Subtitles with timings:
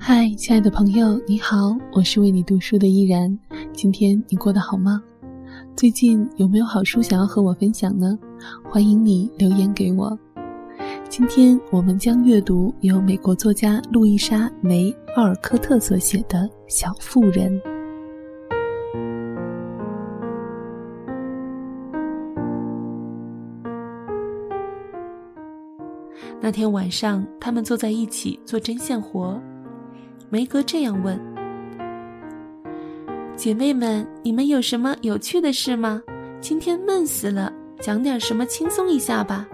[0.00, 3.36] 嗨，亲爱的朋友，你好，我是为你读书的依然。
[3.72, 5.02] 今天你过得好吗？
[5.76, 8.16] 最近有没有好书想要和我分享呢？
[8.64, 10.16] 欢迎你留言给我。
[11.08, 16.38] 今天我们将阅读由美国作家路易莎·梅·奥尔科特所写的
[16.68, 17.60] 《小妇人》。
[26.40, 29.38] 那天晚上，他们坐在一起做针线活。
[30.30, 31.18] 梅格这样问
[33.34, 36.02] ：“姐妹们，你们有什么有趣的事吗？
[36.38, 39.48] 今天闷死了，讲点什么轻松一下吧。”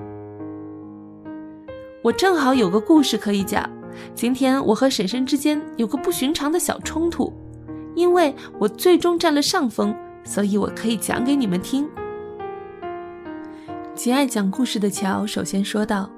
[2.02, 3.70] 我正好有个故事可以讲。
[4.16, 7.33] 今天我和婶婶之间有个不寻常的小冲突，
[7.95, 9.95] 因为我最终占了上风，
[10.25, 11.88] 所以我可以讲给你们听。
[13.95, 16.11] 极爱讲故事的乔首先说道：“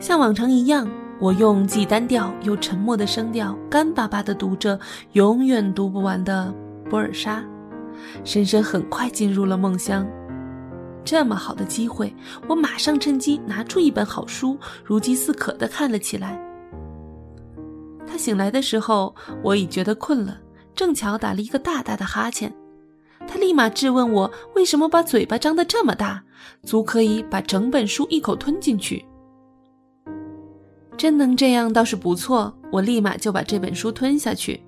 [0.00, 0.90] 像往常一样。”
[1.20, 4.80] 我用既单调又沉默的声调，干巴巴地读着
[5.12, 6.52] 永远读不完的
[6.88, 7.44] 博尔莎。
[8.24, 10.08] 深深很快进入了梦乡。
[11.04, 12.14] 这么好的机会，
[12.48, 16.40] 我马上趁机拿出一本好书，如饥似渴地看了起来。
[18.06, 20.38] 他醒来的时候，我已觉得困了，
[20.74, 22.50] 正巧打了一个大大的哈欠。
[23.28, 26.22] 他立马质问我为什么把嘴巴张得这么大，
[26.62, 29.04] 足可以把整本书一口吞进去。
[31.00, 34.60] 真能这样倒是不错，我立马就把这本书吞下去。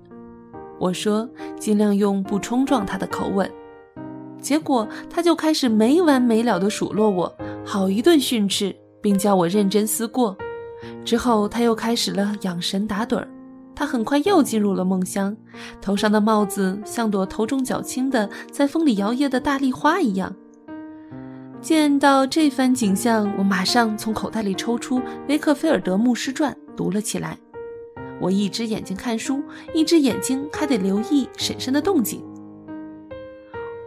[0.79, 3.47] 我说，尽量用不冲撞他的口吻。
[4.41, 7.31] 结果他就开始没完没了的数落我，
[7.63, 10.35] 好一顿训斥，并叫我认真思过。
[11.05, 13.27] 之后他又开始了养神打盹儿。
[13.75, 15.37] 他很快又进入了梦乡，
[15.79, 20.35] 头上的帽子像朵头重脚轻的在风里摇曳的大丽花一样。
[21.63, 27.37] 见到这番景象，我马上从口袋里抽出《维克菲尔德牧师传》，读了起来。
[28.19, 29.41] 我一只眼睛看书，
[29.73, 32.21] 一只眼睛还得留意婶婶的动静。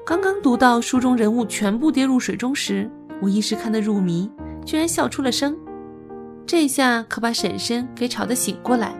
[0.06, 4.30] 刚刚读到书中人物全部跌入水中时，我一时看得入迷，
[4.64, 5.54] 居然笑出了声。
[6.46, 8.94] 这下可把婶婶给吵得醒过来，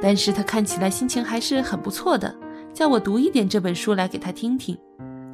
[0.00, 2.34] 但是她看起来心情还是很不错的，
[2.72, 4.74] 叫我读一点这本书来给她听听，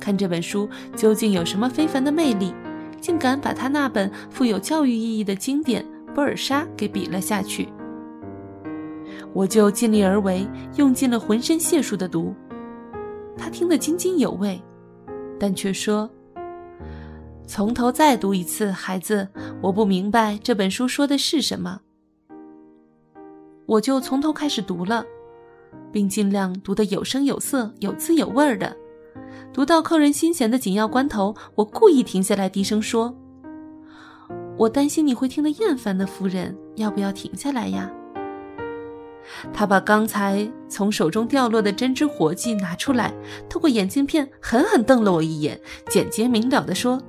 [0.01, 2.53] 看这本书究竟有什么非凡的魅力。
[3.05, 5.85] 竟敢把他那本富有教育意义的经典
[6.15, 7.69] 《波尔莎》给比了下去，
[9.35, 12.35] 我就尽力而为，用尽了浑身解数的读。
[13.37, 14.59] 他听得津津有味，
[15.39, 16.09] 但却说
[17.47, 19.29] ：“从头再读一次，孩子，
[19.61, 21.83] 我不明白这本书说的是什么。”
[23.69, 25.05] 我就从头开始读了，
[25.93, 28.75] 并尽量读得有声有色、有滋有味儿的。
[29.55, 33.15] 读到扣人心弦的紧要关头，我故意停下来，低声说
[34.59, 37.89] ：“我担心你会听得厌烦的，夫人，要不要停下来呀？”
[39.55, 43.15] 他把刚才从手中掉落的针织活计拿出来，
[43.49, 47.01] 透过眼镜片狠狠瞪了我一眼，简洁明了地说：“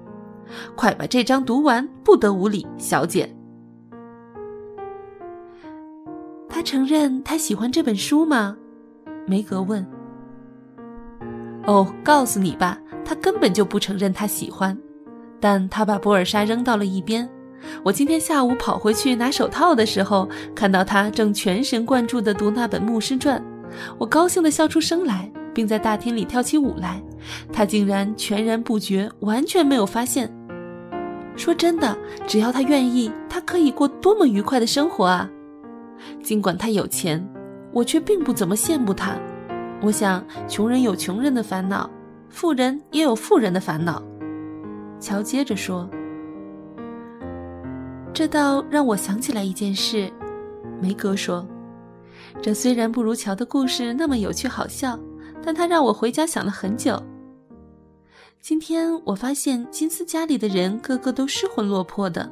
[0.78, 3.28] 快把这章读完，不得无礼，小姐。”
[6.48, 8.56] 他承认他喜欢这本书吗？
[9.26, 9.84] 梅格问。
[11.66, 14.78] 哦，告诉你吧，他根本就不承认他喜欢，
[15.40, 17.28] 但他把波尔莎扔到了一边。
[17.84, 23.40] 我今天下午跑回去拿手套的时候，看到他正全神贯注地读那本《牧师传》，
[23.98, 27.02] 我高兴地笑出声来，并在大厅里跳起舞来。
[27.52, 30.32] 他竟然全然不觉，完全没有发现。
[31.36, 35.28] 说真的，只要他愿意，他可以过多么愉快的生活啊！
[36.22, 37.28] 尽管他有钱，
[37.74, 39.18] 我却并不怎么羡慕他。
[39.82, 41.90] 我想，穷人有穷人的烦恼，
[42.30, 44.02] 富人也有富人的烦恼。
[45.00, 45.88] 乔接着说
[48.12, 50.12] ：“这倒让我想起来一件事。”
[50.82, 51.48] 梅格说
[52.42, 54.98] ：“这虽然不如乔的故事那么有趣好笑，
[55.44, 57.02] 但他让我回家想了很久。
[58.42, 62.32] 今天我发现金斯家里的人个个都失魂落魄的。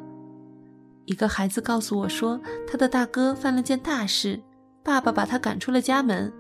[1.06, 4.40] 一个孩子告诉我说，他的大哥犯了件大事，
[4.84, 6.34] 爸爸把他赶出了家门。”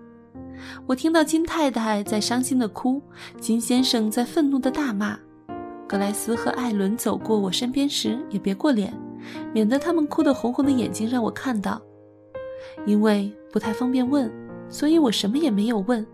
[0.85, 3.01] 我听到金太太在伤心的哭，
[3.39, 5.18] 金先生在愤怒的大骂。
[5.88, 8.94] 格莱斯和艾伦走过我身边时也别过脸，
[9.53, 11.81] 免得他们哭得红红的眼睛让我看到。
[12.85, 14.31] 因为不太方便问，
[14.69, 16.06] 所以我什么也没有问。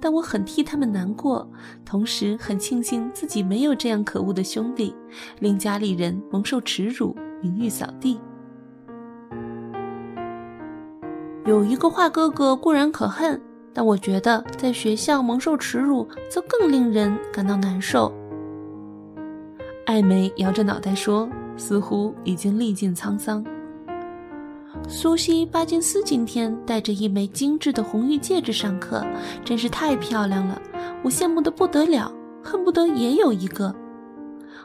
[0.00, 1.50] 但我很替他们难过，
[1.84, 4.94] 同时很庆幸自己没有这样可恶的兄弟，
[5.40, 8.20] 令家里人蒙受耻辱，名誉扫地。
[11.46, 13.40] 有一个坏哥哥固然可恨。
[13.78, 18.12] 但我觉得，在学校蒙受耻辱，则更令人感到难受。
[19.86, 23.44] 艾梅摇着脑袋说，似乎已经历尽沧桑。
[24.88, 29.06] 苏西·巴金斯今天戴着一枚精致的红玉戒指上课，
[29.44, 30.60] 真是太漂亮了，
[31.04, 33.72] 我羡慕的不得了，恨不得也有一个。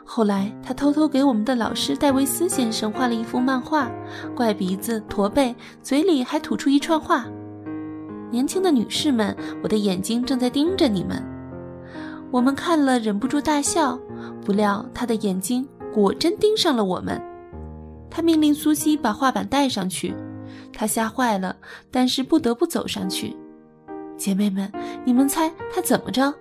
[0.04, 3.92] 后来，他偷偷给我们的老师戴维斯先生画了一幅漫画，
[4.36, 7.27] 怪鼻子、驼背，嘴里还吐出一串话。
[8.33, 11.24] 年轻的女士们，我的眼睛正在盯着你们。
[12.31, 14.00] 我们看了，忍不住大笑。
[14.44, 17.21] 不料他的眼睛果真盯上了我们。
[18.09, 20.15] 他命令苏西把画板带上去。
[20.74, 21.56] 他吓坏了，
[21.91, 23.38] 但是不得不走上去。
[24.18, 24.71] 姐妹们，
[25.06, 26.33] 你们猜他怎么着？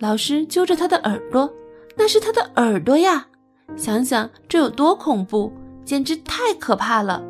[0.00, 1.48] 老师揪着他的耳朵。
[1.96, 3.28] 那是他的耳朵呀！
[3.76, 5.52] 想想这有多恐怖，
[5.84, 7.22] 简直太可怕了。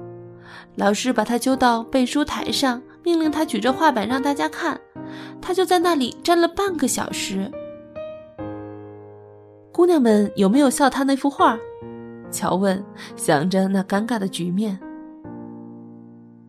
[0.76, 4.80] 老师把他揪到背书台上，命令他举着画板让大家看。
[5.40, 7.50] 他就在那里站了半个小时。
[9.72, 11.58] 姑娘们有没有笑他那幅画？
[12.30, 12.82] 乔问，
[13.16, 14.78] 想着那尴尬的局面。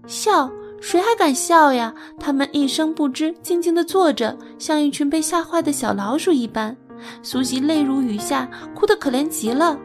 [0.05, 0.51] 笑？
[0.81, 1.95] 谁还敢笑呀？
[2.19, 6.75] 他们一声不知，静静地坐着，像一群被吓坏的小老鼠一般。
[7.21, 9.79] 苏西泪如雨下，哭得可怜极了。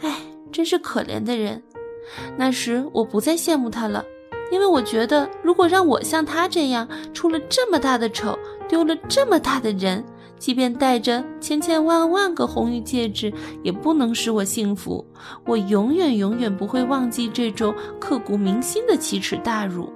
[0.00, 0.20] 唉，
[0.52, 1.60] 真是可怜的人。
[2.36, 4.04] 那时我不再羡慕他了，
[4.54, 10.04] 因为我觉得，如果让我像他这样出了这么大的丑，丢了这么大的人，
[10.38, 13.34] 即便带着千千万万个红玉戒指，
[13.64, 15.04] 也不能使我幸福。
[15.44, 19.92] 我永远永远不会忘记这种刻骨铭心的奇耻大辱。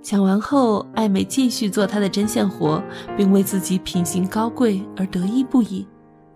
[0.00, 2.80] 讲完后，艾美继续做她的针线活，
[3.16, 5.84] 并为自己品行高贵而得意不已，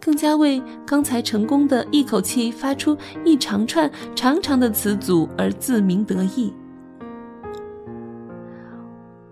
[0.05, 6.53] 更加为刚才成功的一口气发出一长串长长的词组而自鸣得意。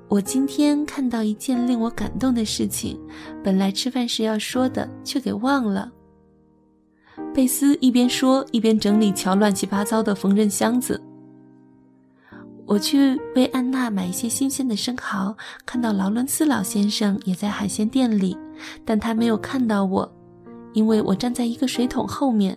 [0.08, 2.98] 我今天看到一件令我感动的事情，
[3.44, 5.92] 本来吃饭时要说的，却给忘了。
[7.34, 10.98] 贝斯一边说，一边整理乔乱七八糟的缝纫箱子。
[12.64, 15.36] 我去为安娜买一些新鲜的生蚝，
[15.66, 18.34] 看到劳伦斯老先生也在海鲜店里，
[18.86, 20.10] 但他没有看到我，
[20.72, 22.56] 因为我站在一个水桶后面。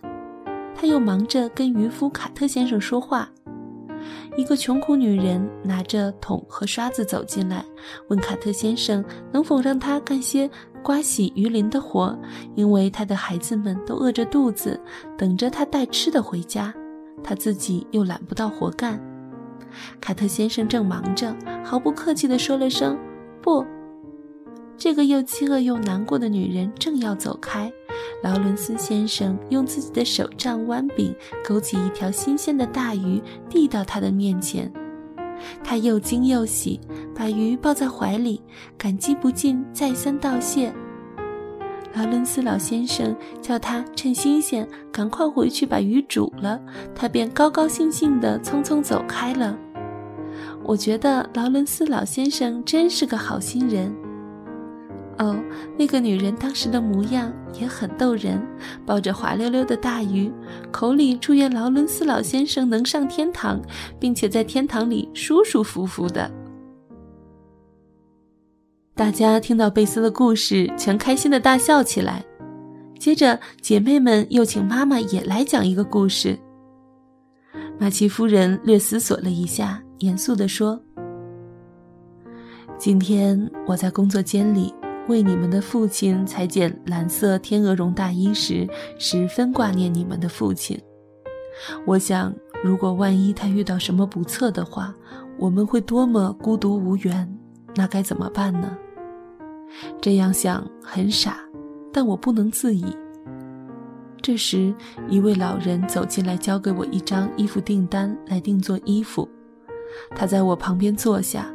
[0.78, 3.30] 他又忙着跟渔夫卡特先生说话。
[4.36, 7.64] 一个穷苦女人拿着桶和刷子走进来，
[8.10, 10.50] 问卡特先生能否让她干些
[10.84, 12.18] 刮洗鱼鳞的活，
[12.56, 14.80] 因为她的孩子们都饿着肚子，
[15.18, 16.74] 等着他带吃的回家，
[17.24, 19.02] 她自己又揽不到活干。
[20.02, 21.34] 卡特先生正忙着，
[21.64, 22.98] 毫不客气地说了声
[23.42, 23.66] “不”。
[24.78, 27.72] 这个又饥饿又难过的女人正要走开，
[28.24, 34.72] 劳伦斯先生用自己的手杖弯柄勾起一条新鲜的大鱼，递到他的面前。
[35.64, 36.80] 他又惊又喜，
[37.14, 38.42] 把鱼抱在怀里，
[38.78, 40.74] 感激不尽，再三道谢。
[41.94, 46.60] 劳伦斯老先生叫他趁新鲜赶快回去把鱼煮了，
[46.94, 49.58] 他便高高兴兴地匆匆走开了。
[50.64, 53.94] 我觉得劳伦斯老先生真是个好心人。
[55.18, 55.36] 哦，
[55.78, 58.42] 那个女人当时的模样也很逗人，
[58.86, 60.32] 抱着滑溜溜的大鱼，
[60.72, 63.62] 口里祝愿劳伦斯老先生能上天堂，
[64.00, 66.30] 并且在天堂里舒舒服服的。
[68.94, 72.24] 大家听到贝斯的故事，全开心的大笑起来。
[73.00, 76.38] 接着，姐妹们又请妈妈也来讲一个故事。
[77.78, 79.82] 马奇夫人略思索了一下。
[80.00, 80.78] 严肃地说
[82.78, 84.74] ：“今天我在工作间里
[85.08, 90.80] 为你们的父亲裁剪蓝色天鹅绒大衣时，十分挂念你们的父亲。
[91.86, 92.34] 我想，
[92.64, 94.94] 如果万一他遇到什么不测的话，
[95.38, 97.38] 我们会多么孤独无援，
[97.76, 98.78] 那该怎么办呢？
[100.02, 101.38] 这样想很傻，
[101.94, 102.86] 但我不能自已。”
[104.22, 104.74] 这时，
[105.08, 109.30] 一位老人走进来，交给我一张衣服订单来定做衣服。
[110.16, 111.48] 他在我旁边坐下，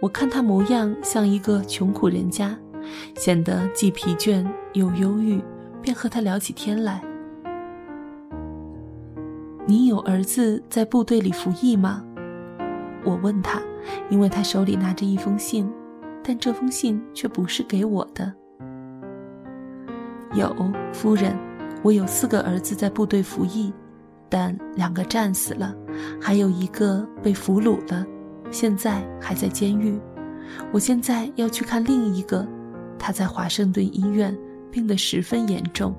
[0.00, 2.58] 我看他模样像一个穷苦人家，
[3.14, 5.42] 显得既疲倦又忧郁，
[5.80, 7.02] 便和他聊起天来。
[9.66, 12.04] 你有儿子在部队里服役吗？
[13.04, 13.60] 我问他，
[14.10, 15.70] 因为他手里拿着一封信，
[16.22, 18.32] 但这封信却不是给我的。
[20.34, 20.54] 有，
[20.92, 21.36] 夫人，
[21.82, 23.72] 我有四个儿子在部队服役。
[24.28, 25.72] 但两个战死了，
[26.20, 28.04] 还有一个被俘虏了，
[28.50, 29.96] 现在还在监狱。
[30.72, 32.44] 我现在要去看另一个，
[32.98, 34.36] 他在华盛顿医院，
[34.70, 35.94] 病得十分严重。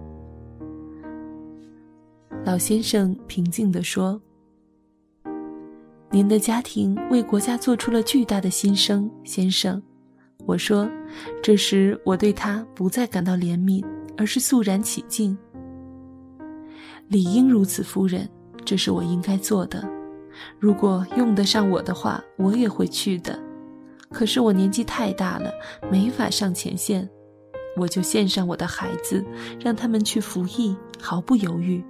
[2.46, 4.22] 老先生平静地说
[6.12, 9.82] ：“您的家庭为国家做出了巨大的牺牲，先生。”
[10.46, 10.90] 我说
[11.44, 13.84] ：“这时我对他不再感到怜悯，
[14.16, 15.38] 而是肃然起敬。”
[17.10, 18.30] 理应如此，夫人，
[18.64, 19.86] 这是我应该做的。
[20.60, 23.38] 如果用得上我的话，我也会去的。
[24.12, 25.52] 可是我年纪太大了，
[25.92, 27.08] 没法上前线，
[27.76, 29.24] 我就献上我的孩子，
[29.60, 31.84] 让他们去服役，毫不犹豫。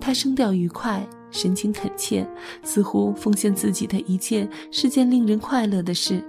[0.00, 2.26] 他声调愉快，神情恳切，
[2.62, 6.22] 似乎奉献自己的一切是件令人快乐的事。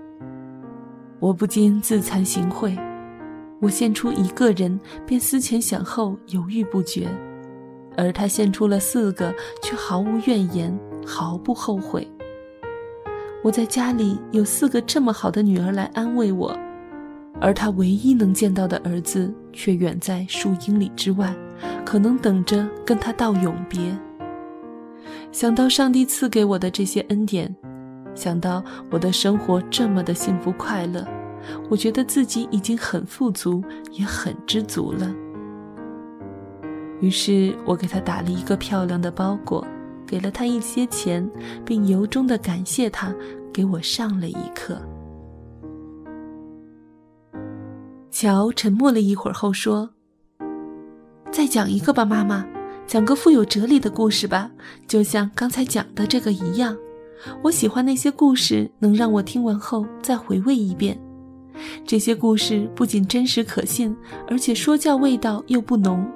[1.19, 2.77] 我不禁自惭形秽，
[3.61, 7.07] 我献出一个人便思前想后，犹豫不决，
[7.95, 12.07] 而他献出了四个，却毫无怨言，毫不后悔。
[13.43, 16.57] 我在家里有四个这么好的女儿来安慰我，
[17.41, 21.35] 而他唯一能见到的儿子却远在数英里之外。
[21.85, 23.79] 可能等着跟他道永别。
[25.31, 27.53] 想到上帝赐给我的这些恩典，
[28.15, 31.05] 想到我的生活这么的幸福快乐，
[31.69, 35.13] 我觉得自己已经很富足，也很知足了。
[36.99, 39.65] 于是我给他打了一个漂亮的包裹，
[40.05, 41.27] 给了他一些钱，
[41.65, 43.13] 并由衷的感谢他
[43.53, 44.81] 给我上了一课。
[48.11, 49.89] 乔沉默了一会儿后说。
[51.31, 52.45] 再讲一个吧，妈妈，
[52.85, 54.51] 讲个富有哲理的故事吧，
[54.87, 56.77] 就像刚才讲的这个一样。
[57.41, 60.95] 我喜欢那些故事，能让我听完后再回味一遍。
[61.85, 63.95] 这些故事不仅真实可信，
[64.27, 66.07] 而且说教味道又不浓。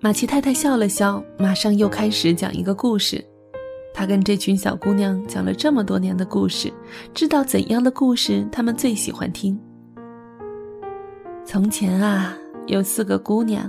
[0.00, 3.24] 马奇太太笑了笑，马上又开始讲一个故事。
[3.92, 6.72] 她跟这群小姑娘讲了这么多年的故事，
[7.12, 9.58] 知道怎样的故事她们最喜欢听。
[11.44, 12.38] 从前啊，
[12.68, 13.68] 有四个姑娘，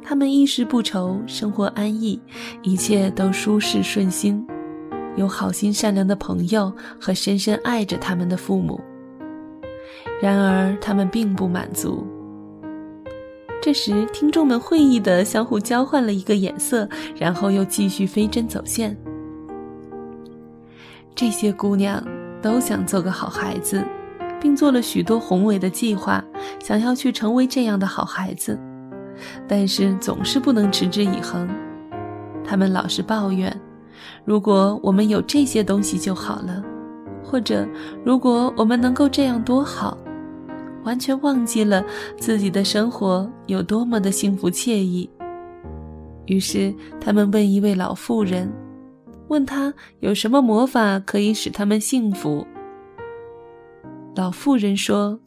[0.00, 2.22] 她们衣食不愁，生活安逸，
[2.62, 4.46] 一切都舒适顺心，
[5.16, 8.80] 有好心善良的朋友和深深爱着他们的父母。
[10.22, 12.06] 然而，她们并不满足。
[13.60, 18.96] 这时，听众们会意地相互交换了一个眼色，然后又继续飞针走线。
[21.14, 22.02] 这些姑娘
[22.40, 23.84] 都想做个好孩子。
[24.40, 26.24] 并做了许多宏伟的计划，
[26.60, 28.58] 想要去成为这样的好孩子，
[29.46, 31.46] 但是总是不能持之以恒。
[32.42, 33.54] 他们老是抱怨
[34.24, 36.64] ：“如果我们有这些东西就好了，
[37.22, 37.68] 或者
[38.02, 39.94] 如果我们能够这样多好。”
[40.82, 41.84] 完全忘记了
[42.18, 45.08] 自己的生活有多么的幸福惬意。
[46.26, 48.50] 于是他们问一位老妇人
[49.28, 52.46] ：“问他有什么魔法可以使他们幸福？”
[54.14, 55.18] 老妇人说：“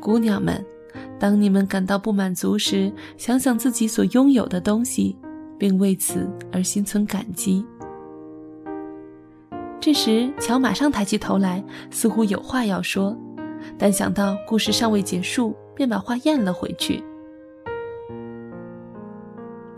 [0.00, 0.64] 姑娘们，
[1.18, 5.16] 当你们感到不满足时，想想自己所拥有的东西，
[5.58, 7.64] 并为此而心存感激。”
[9.80, 13.16] 这时，乔马上抬起头来，似乎有话要说，
[13.78, 17.02] 但想到故事尚未结束，便把话咽了回去。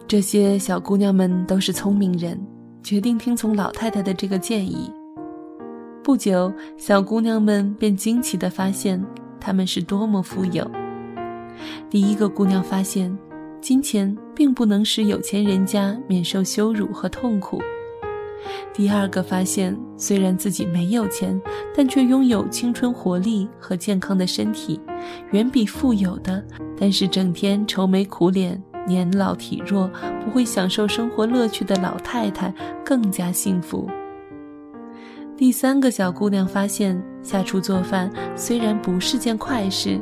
[0.06, 2.40] 这些小姑娘们都是聪明人，
[2.82, 4.92] 决定听从老太太的这个建议。
[6.02, 9.04] 不久，小姑娘们便惊奇地发现，
[9.38, 10.68] 她们是多么富有。
[11.88, 13.16] 第一个姑娘发现，
[13.60, 17.60] 金钱并不能使有钱人家免受羞辱和痛苦。
[18.72, 21.40] 第二个发现，虽然自己没有钱，
[21.74, 24.80] 但却拥有青春活力和健康的身体，
[25.32, 26.44] 远比富有的
[26.78, 29.90] 但是整天愁眉苦脸、年老体弱、
[30.24, 32.52] 不会享受生活乐趣的老太太
[32.84, 33.88] 更加幸福。
[35.36, 39.98] 第三个小姑娘发现，下厨做饭虽然不是件快事，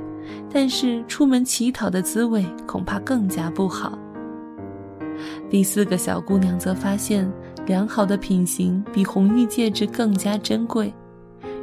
[0.52, 3.96] 但是出门乞讨的滋味恐怕更加不好。
[5.48, 7.28] 第四个小姑娘则发现，
[7.68, 10.92] 良好的品行比红玉戒指更加珍贵，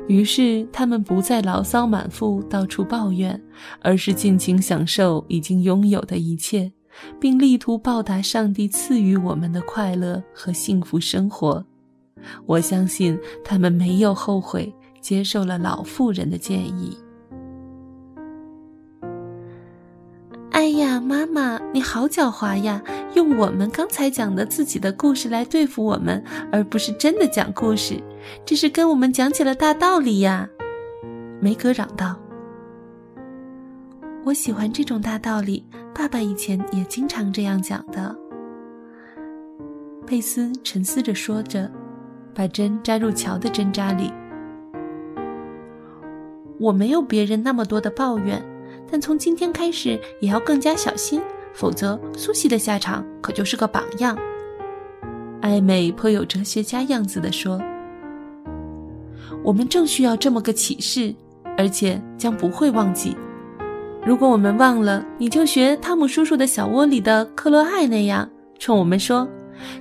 [0.08, 3.42] 于是他们不再牢骚满腹，到处抱怨，
[3.82, 6.72] 而是尽情享受已经拥有的一切，
[7.20, 11.66] 并力图报答上帝赐予我们的快乐和幸福生活。
[12.46, 14.72] 我相信他们没有后悔，
[15.02, 16.96] 接受了老妇人的建议。
[21.36, 22.82] 妈，你好狡猾呀！
[23.14, 28.02] 用我们刚才讲的自己的故事来对付我们，而不是真的讲故事，
[28.46, 30.50] 这是跟我们讲起了大道理呀！
[31.42, 32.16] 梅格嚷道
[34.24, 38.16] ：“我喜欢这种大道理，爸爸以前也经常这样讲的。”
[40.08, 41.70] 佩斯沉思着说着。
[42.38, 44.12] 把针扎入乔的针扎里。
[46.60, 48.44] 我没有别人那么多的抱怨，
[48.92, 51.22] 但从今天开始也要更加小心，
[51.54, 54.18] 否则苏西的下场可就是个榜样。
[55.42, 57.62] 艾美颇有哲学家样子的说
[59.44, 61.14] ：“我们正需要这么个启示，
[61.58, 63.16] 而且将不会忘记。”
[64.06, 69.28] 如果我们忘了，你就学汤姆叔叔的小窝里的克洛艾那样，冲我们说：“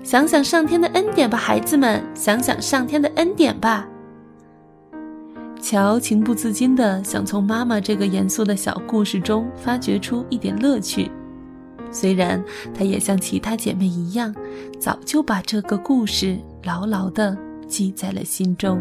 [0.02, 3.86] 想想上天的恩典吧，孩子们，想想上天的恩典吧。”
[5.64, 11.10] 乔情不自禁地想从妈妈这个严肃的小故事中发掘出一点乐趣，
[11.90, 12.44] 虽然
[12.74, 14.34] 她也像其他姐妹一样，
[14.78, 17.34] 早就把这个故事牢牢地
[17.66, 18.78] 记在了心中。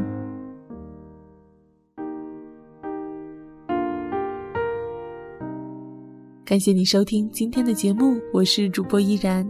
[6.44, 9.50] 感谢你收听今天的节目，我是主播依然。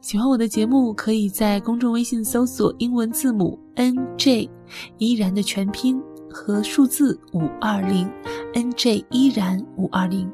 [0.00, 4.50] 喜欢我的节目，可以在公众微信搜索英文字母 N J，
[4.98, 8.10] 依然的全拼和数字五二零
[8.54, 10.28] ，N J 依然五二零。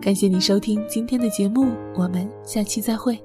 [0.00, 3.18] 感谢你收听今天的节目，我们下期再会。